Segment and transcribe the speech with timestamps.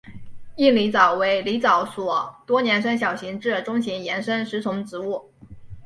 [0.55, 2.09] 硬狸藻为狸藻属
[2.47, 5.29] 多年生小型至中型岩生食虫植物。